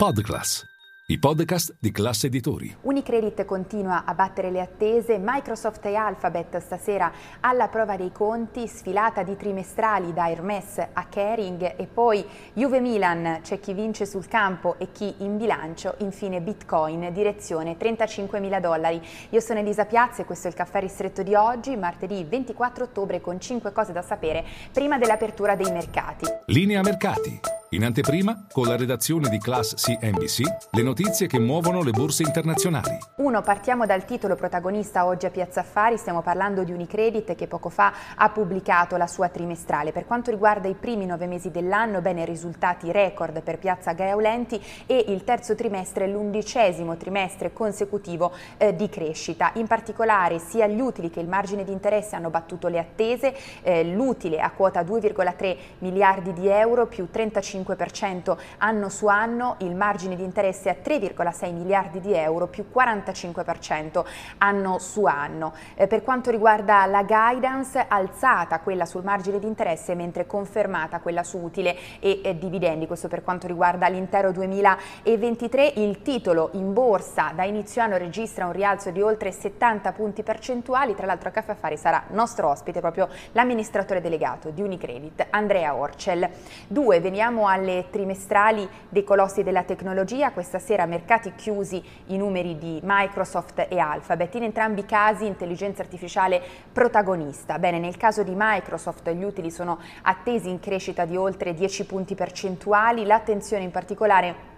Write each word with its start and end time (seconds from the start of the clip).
Podclass, 0.00 0.64
i 1.06 1.18
podcast 1.18 1.74
di 1.80 1.90
classe 1.90 2.28
editori. 2.28 2.72
Unicredit 2.82 3.44
continua 3.44 4.04
a 4.04 4.14
battere 4.14 4.52
le 4.52 4.60
attese, 4.60 5.18
Microsoft 5.20 5.84
e 5.86 5.96
Alphabet 5.96 6.58
stasera 6.58 7.10
alla 7.40 7.66
prova 7.66 7.96
dei 7.96 8.12
conti, 8.12 8.68
sfilata 8.68 9.24
di 9.24 9.36
trimestrali 9.36 10.12
da 10.12 10.30
Hermes 10.30 10.78
a 10.92 11.06
Kering 11.08 11.74
e 11.76 11.88
poi 11.92 12.24
Juve 12.52 12.78
Milan, 12.78 13.40
c'è 13.42 13.58
chi 13.58 13.72
vince 13.72 14.06
sul 14.06 14.28
campo 14.28 14.76
e 14.78 14.92
chi 14.92 15.12
in 15.18 15.36
bilancio, 15.36 15.96
infine 15.98 16.40
Bitcoin, 16.40 17.12
direzione 17.12 17.76
35 17.76 18.38
mila 18.38 18.60
dollari. 18.60 19.04
Io 19.30 19.40
sono 19.40 19.58
Elisa 19.58 19.84
Piazza 19.84 20.22
e 20.22 20.24
questo 20.24 20.46
è 20.46 20.50
il 20.50 20.56
caffè 20.56 20.78
ristretto 20.78 21.24
di 21.24 21.34
oggi, 21.34 21.74
martedì 21.74 22.22
24 22.22 22.84
ottobre 22.84 23.20
con 23.20 23.40
5 23.40 23.72
cose 23.72 23.90
da 23.90 24.02
sapere 24.02 24.44
prima 24.72 24.96
dell'apertura 24.96 25.56
dei 25.56 25.72
mercati. 25.72 26.24
Linea 26.46 26.82
mercati. 26.82 27.57
In 27.72 27.84
anteprima, 27.84 28.46
con 28.50 28.66
la 28.66 28.78
redazione 28.78 29.28
di 29.28 29.36
Class 29.36 29.74
CNBC, 29.74 30.70
le 30.70 30.82
notizie 30.82 31.26
che 31.26 31.38
muovono 31.38 31.82
le 31.82 31.90
borse 31.90 32.22
internazionali. 32.22 32.96
Uno, 33.16 33.42
partiamo 33.42 33.84
dal 33.84 34.06
titolo 34.06 34.36
protagonista 34.36 35.04
oggi 35.04 35.26
a 35.26 35.30
Piazza 35.30 35.60
Affari, 35.60 35.98
stiamo 35.98 36.22
parlando 36.22 36.64
di 36.64 36.72
Unicredit 36.72 37.34
che 37.34 37.46
poco 37.46 37.68
fa 37.68 37.92
ha 38.14 38.30
pubblicato 38.30 38.96
la 38.96 39.06
sua 39.06 39.28
trimestrale. 39.28 39.92
Per 39.92 40.06
quanto 40.06 40.30
riguarda 40.30 40.66
i 40.66 40.76
primi 40.80 41.04
nove 41.04 41.26
mesi 41.26 41.50
dell'anno, 41.50 42.00
bene 42.00 42.24
risultati 42.24 42.90
record 42.90 43.42
per 43.42 43.58
Piazza 43.58 43.92
Gaeolenti 43.92 44.58
e 44.86 45.04
il 45.08 45.22
terzo 45.24 45.54
trimestre 45.54 46.08
l'undicesimo 46.08 46.96
trimestre 46.96 47.52
consecutivo 47.52 48.32
eh, 48.56 48.74
di 48.74 48.88
crescita. 48.88 49.50
In 49.56 49.66
particolare 49.66 50.38
sia 50.38 50.66
gli 50.66 50.80
utili 50.80 51.10
che 51.10 51.20
il 51.20 51.28
margine 51.28 51.64
di 51.64 51.72
interesse 51.72 52.16
hanno 52.16 52.30
battuto 52.30 52.68
le 52.68 52.78
attese, 52.78 53.36
eh, 53.60 53.84
l'utile 53.84 54.40
a 54.40 54.52
quota 54.52 54.80
2,3 54.80 55.56
miliardi 55.80 56.32
di 56.32 56.48
euro 56.48 56.86
più 56.86 57.08
35 57.10 57.56
5% 57.64 58.36
anno 58.58 58.88
su 58.88 59.06
anno, 59.06 59.56
il 59.58 59.74
margine 59.74 60.16
di 60.16 60.22
interesse 60.22 60.68
a 60.68 60.76
3,6 60.82 61.52
miliardi 61.52 62.00
di 62.00 62.12
euro 62.12 62.46
più 62.46 62.66
45% 62.74 64.04
anno 64.38 64.78
su 64.78 65.04
anno. 65.04 65.52
Eh, 65.74 65.86
per 65.86 66.02
quanto 66.02 66.30
riguarda 66.30 66.86
la 66.86 67.02
guidance, 67.02 67.84
alzata 67.86 68.60
quella 68.60 68.86
sul 68.86 69.04
margine 69.04 69.38
di 69.38 69.46
interesse 69.46 69.94
mentre 69.94 70.26
confermata 70.26 71.00
quella 71.00 71.22
su 71.22 71.38
utile 71.38 71.76
e, 72.00 72.20
e 72.22 72.38
dividendi, 72.38 72.86
questo 72.86 73.08
per 73.08 73.22
quanto 73.22 73.46
riguarda 73.46 73.88
l'intero 73.88 74.32
2023, 74.32 75.72
il 75.76 76.02
titolo 76.02 76.50
in 76.52 76.72
borsa 76.72 77.32
da 77.34 77.44
inizio 77.44 77.82
anno 77.82 77.96
registra 77.96 78.46
un 78.46 78.52
rialzo 78.52 78.90
di 78.90 79.00
oltre 79.00 79.32
70 79.32 79.92
punti 79.92 80.22
percentuali, 80.22 80.94
tra 80.94 81.06
l'altro 81.06 81.28
a 81.28 81.32
Caffè 81.32 81.52
Affari 81.52 81.76
sarà 81.76 82.04
nostro 82.10 82.48
ospite 82.48 82.80
proprio 82.80 83.08
l'amministratore 83.32 84.00
delegato 84.00 84.50
di 84.50 84.62
Unicredit, 84.62 85.26
Andrea 85.30 85.74
Orcel. 85.74 86.28
Due, 86.66 87.00
veniamo 87.00 87.46
alle 87.48 87.86
trimestrali 87.90 88.68
dei 88.88 89.02
colossi 89.02 89.42
della 89.42 89.64
tecnologia, 89.64 90.30
questa 90.30 90.60
sera 90.60 90.86
mercati 90.86 91.32
chiusi 91.34 91.82
i 92.06 92.16
numeri 92.16 92.56
di 92.56 92.78
Microsoft 92.82 93.66
e 93.68 93.78
Alphabet, 93.78 94.34
in 94.36 94.44
entrambi 94.44 94.80
i 94.80 94.86
casi 94.86 95.26
intelligenza 95.26 95.82
artificiale 95.82 96.40
protagonista. 96.72 97.58
Bene, 97.58 97.80
nel 97.80 97.96
caso 97.96 98.22
di 98.22 98.34
Microsoft 98.36 99.10
gli 99.10 99.24
utili 99.24 99.50
sono 99.50 99.78
attesi 100.02 100.48
in 100.48 100.60
crescita 100.60 101.04
di 101.04 101.16
oltre 101.16 101.54
10 101.54 101.86
punti 101.86 102.14
percentuali, 102.14 103.04
l'attenzione 103.04 103.64
in 103.64 103.70
particolare 103.70 104.56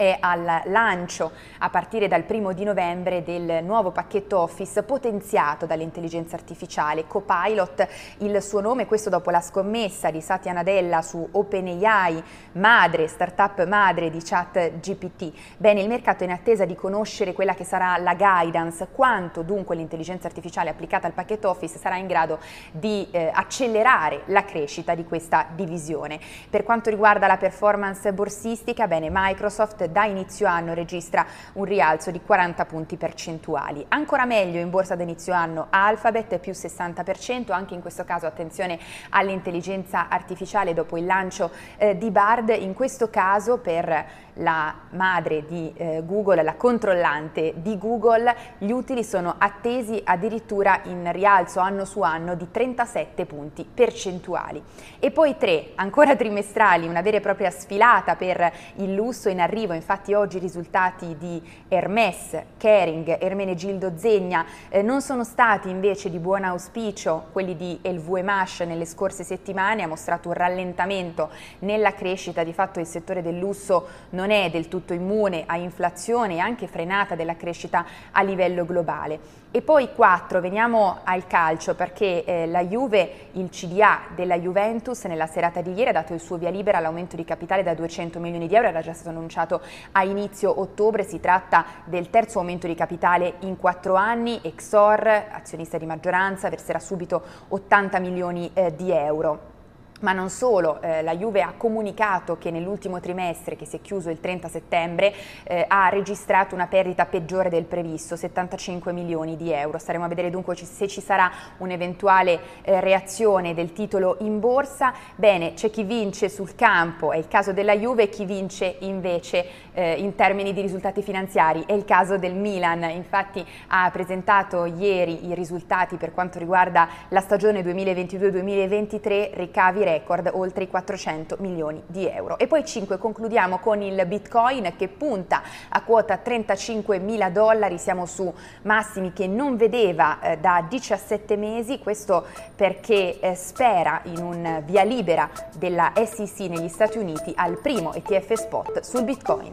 è 0.00 0.16
al 0.18 0.62
lancio 0.64 1.30
a 1.58 1.68
partire 1.68 2.08
dal 2.08 2.22
primo 2.22 2.54
di 2.54 2.64
novembre 2.64 3.22
del 3.22 3.62
nuovo 3.62 3.90
pacchetto 3.90 4.38
Office 4.38 4.82
potenziato 4.82 5.66
dall'intelligenza 5.66 6.36
artificiale 6.36 7.06
Copilot, 7.06 7.86
il 8.20 8.40
suo 8.40 8.62
nome, 8.62 8.86
questo 8.86 9.10
dopo 9.10 9.28
la 9.28 9.42
scommessa 9.42 10.10
di 10.10 10.22
Satya 10.22 10.52
Nadella 10.52 11.02
su 11.02 11.28
OpenAI, 11.30 12.24
madre, 12.52 13.08
startup 13.08 13.66
madre 13.66 14.08
di 14.08 14.22
ChatGPT. 14.22 15.32
Bene, 15.58 15.82
il 15.82 15.88
mercato 15.88 16.24
è 16.24 16.26
in 16.26 16.32
attesa 16.32 16.64
di 16.64 16.74
conoscere 16.74 17.34
quella 17.34 17.52
che 17.52 17.64
sarà 17.64 17.98
la 17.98 18.14
guidance, 18.14 18.88
quanto 18.90 19.42
dunque 19.42 19.76
l'intelligenza 19.76 20.28
artificiale 20.28 20.70
applicata 20.70 21.06
al 21.06 21.12
pacchetto 21.12 21.50
Office 21.50 21.76
sarà 21.76 21.98
in 21.98 22.06
grado 22.06 22.38
di 22.70 23.06
eh, 23.10 23.30
accelerare 23.30 24.22
la 24.26 24.46
crescita 24.46 24.94
di 24.94 25.04
questa 25.04 25.46
divisione. 25.54 26.18
Per 26.48 26.62
quanto 26.62 26.88
riguarda 26.88 27.26
la 27.26 27.36
performance 27.36 28.10
borsistica, 28.14 28.88
bene, 28.88 29.08
Microsoft 29.12 29.88
da 29.90 30.04
inizio 30.04 30.46
anno 30.46 30.74
registra 30.74 31.26
un 31.54 31.64
rialzo 31.64 32.10
di 32.10 32.20
40 32.20 32.64
punti 32.64 32.96
percentuali. 32.96 33.84
Ancora 33.88 34.24
meglio 34.24 34.60
in 34.60 34.70
borsa 34.70 34.94
da 34.94 35.02
inizio 35.02 35.32
anno 35.32 35.66
Alphabet 35.70 36.38
più 36.38 36.52
60%, 36.52 37.52
anche 37.52 37.74
in 37.74 37.80
questo 37.80 38.04
caso 38.04 38.26
attenzione 38.26 38.78
all'intelligenza 39.10 40.08
artificiale 40.08 40.74
dopo 40.74 40.96
il 40.96 41.06
lancio 41.06 41.50
eh, 41.76 41.96
di 41.96 42.10
Bard, 42.10 42.48
in 42.48 42.74
questo 42.74 43.10
caso 43.10 43.58
per 43.58 44.28
la 44.40 44.74
madre 44.90 45.44
di 45.46 45.72
eh, 45.76 46.02
Google, 46.04 46.42
la 46.42 46.54
controllante 46.54 47.54
di 47.56 47.78
Google, 47.78 48.34
gli 48.58 48.70
utili 48.70 49.04
sono 49.04 49.34
attesi 49.38 50.00
addirittura 50.04 50.80
in 50.84 51.10
rialzo 51.12 51.60
anno 51.60 51.84
su 51.84 52.02
anno 52.02 52.34
di 52.34 52.50
37 52.50 53.26
punti 53.26 53.66
percentuali. 53.72 54.62
E 54.98 55.10
poi 55.10 55.36
tre, 55.36 55.70
ancora 55.76 56.16
trimestrali, 56.16 56.86
una 56.86 57.02
vera 57.02 57.18
e 57.18 57.20
propria 57.20 57.50
sfilata 57.50 58.16
per 58.16 58.52
il 58.76 58.94
lusso 58.94 59.28
in 59.28 59.40
arrivo, 59.40 59.72
infatti 59.72 60.14
oggi 60.14 60.38
i 60.38 60.40
risultati 60.40 61.16
di 61.18 61.42
Hermes, 61.68 62.42
Kering, 62.56 63.18
Ermenegildo 63.20 63.92
Zegna 63.96 64.44
eh, 64.68 64.82
non 64.82 65.00
sono 65.02 65.24
stati 65.24 65.68
invece 65.68 66.10
di 66.10 66.18
buon 66.18 66.44
auspicio 66.44 67.26
quelli 67.32 67.56
di 67.56 67.78
LVMH 67.82 68.64
nelle 68.66 68.84
scorse 68.84 69.24
settimane, 69.24 69.82
ha 69.82 69.86
mostrato 69.86 70.28
un 70.28 70.34
rallentamento 70.34 71.30
nella 71.60 71.92
crescita, 71.92 72.42
di 72.42 72.52
fatto 72.52 72.80
il 72.80 72.86
settore 72.86 73.22
del 73.22 73.38
lusso 73.38 73.86
non 74.10 74.29
non 74.30 74.38
è 74.38 74.48
del 74.48 74.68
tutto 74.68 74.92
immune 74.92 75.42
a 75.44 75.56
inflazione 75.56 76.34
e 76.34 76.38
anche 76.38 76.68
frenata 76.68 77.16
della 77.16 77.34
crescita 77.34 77.84
a 78.12 78.22
livello 78.22 78.64
globale. 78.64 79.38
E 79.50 79.62
poi 79.62 79.92
quattro, 79.92 80.40
veniamo 80.40 80.98
al 81.02 81.26
calcio 81.26 81.74
perché 81.74 82.24
eh, 82.24 82.46
la 82.46 82.64
Juve, 82.64 83.30
il 83.32 83.48
CDA 83.48 84.02
della 84.14 84.38
Juventus 84.38 85.02
nella 85.06 85.26
serata 85.26 85.60
di 85.60 85.72
ieri 85.72 85.88
ha 85.88 85.92
dato 85.92 86.14
il 86.14 86.20
suo 86.20 86.36
via 86.36 86.50
libera 86.50 86.78
all'aumento 86.78 87.16
di 87.16 87.24
capitale 87.24 87.64
da 87.64 87.74
200 87.74 88.20
milioni 88.20 88.46
di 88.46 88.54
euro, 88.54 88.68
era 88.68 88.80
già 88.80 88.92
stato 88.92 89.08
annunciato 89.08 89.60
a 89.90 90.04
inizio 90.04 90.60
ottobre, 90.60 91.02
si 91.02 91.18
tratta 91.18 91.64
del 91.84 92.10
terzo 92.10 92.38
aumento 92.38 92.68
di 92.68 92.76
capitale 92.76 93.34
in 93.40 93.56
quattro 93.56 93.96
anni, 93.96 94.38
Exor, 94.44 95.08
azionista 95.32 95.76
di 95.78 95.86
maggioranza, 95.86 96.48
verserà 96.48 96.78
subito 96.78 97.20
80 97.48 97.98
milioni 97.98 98.48
eh, 98.54 98.72
di 98.76 98.92
euro. 98.92 99.58
Ma 100.00 100.12
non 100.12 100.30
solo, 100.30 100.80
eh, 100.80 101.02
la 101.02 101.14
Juve 101.14 101.42
ha 101.42 101.52
comunicato 101.54 102.38
che 102.38 102.50
nell'ultimo 102.50 103.00
trimestre, 103.00 103.54
che 103.54 103.66
si 103.66 103.76
è 103.76 103.80
chiuso 103.82 104.08
il 104.08 104.18
30 104.18 104.48
settembre, 104.48 105.12
eh, 105.44 105.66
ha 105.68 105.90
registrato 105.90 106.54
una 106.54 106.66
perdita 106.68 107.04
peggiore 107.04 107.50
del 107.50 107.64
previsto, 107.64 108.16
75 108.16 108.92
milioni 108.92 109.36
di 109.36 109.52
euro. 109.52 109.76
Staremo 109.76 110.06
a 110.06 110.08
vedere 110.08 110.30
dunque 110.30 110.56
se 110.56 110.88
ci 110.88 111.02
sarà 111.02 111.30
un'eventuale 111.58 112.40
eh, 112.62 112.80
reazione 112.80 113.52
del 113.52 113.74
titolo 113.74 114.16
in 114.20 114.40
borsa. 114.40 114.94
Bene, 115.16 115.52
c'è 115.52 115.68
chi 115.68 115.82
vince 115.82 116.30
sul 116.30 116.54
campo, 116.54 117.12
è 117.12 117.18
il 117.18 117.28
caso 117.28 117.52
della 117.52 117.76
Juve, 117.76 118.04
e 118.04 118.08
chi 118.08 118.24
vince 118.24 118.76
invece 118.80 119.44
eh, 119.74 119.92
in 119.98 120.14
termini 120.14 120.54
di 120.54 120.62
risultati 120.62 121.02
finanziari, 121.02 121.64
è 121.66 121.74
il 121.74 121.84
caso 121.84 122.16
del 122.16 122.34
Milan. 122.34 122.84
Infatti 122.84 123.44
ha 123.68 123.90
presentato 123.90 124.64
ieri 124.64 125.28
i 125.28 125.34
risultati 125.34 125.96
per 125.96 126.12
quanto 126.12 126.38
riguarda 126.38 126.88
la 127.08 127.20
stagione 127.20 127.60
2022-2023, 127.60 129.32
ricavi 129.34 129.88
record 129.90 130.30
oltre 130.32 130.64
i 130.64 130.68
400 130.68 131.36
milioni 131.40 131.82
di 131.86 132.08
euro. 132.08 132.38
E 132.38 132.46
poi 132.46 132.64
5 132.64 132.98
concludiamo 132.98 133.58
con 133.58 133.82
il 133.82 134.04
Bitcoin 134.06 134.74
che 134.76 134.88
punta 134.88 135.42
a 135.68 135.82
quota 135.82 136.16
35 136.16 136.98
mila 136.98 137.30
dollari, 137.30 137.78
siamo 137.78 138.06
su 138.06 138.32
massimi 138.62 139.12
che 139.12 139.26
non 139.26 139.56
vedeva 139.56 140.20
eh, 140.20 140.38
da 140.38 140.64
17 140.68 141.36
mesi, 141.36 141.78
questo 141.78 142.26
perché 142.54 143.18
eh, 143.20 143.34
spera 143.34 144.00
in 144.04 144.18
un 144.18 144.62
via 144.64 144.82
libera 144.82 145.28
della 145.56 145.92
SEC 145.94 146.48
negli 146.48 146.68
Stati 146.68 146.98
Uniti 146.98 147.32
al 147.34 147.58
primo 147.58 147.92
ETF 147.92 148.32
spot 148.34 148.80
sul 148.80 149.04
Bitcoin. 149.04 149.52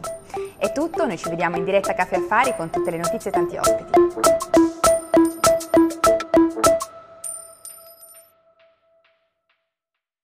È 0.56 0.72
tutto, 0.72 1.06
noi 1.06 1.16
ci 1.16 1.28
vediamo 1.28 1.56
in 1.56 1.64
diretta 1.64 1.92
a 1.92 1.94
Caffè 1.94 2.16
Affari 2.16 2.54
con 2.56 2.70
tutte 2.70 2.90
le 2.90 2.98
notizie 2.98 3.30
e 3.30 3.32
tanti 3.32 3.56
ospiti. 3.56 4.67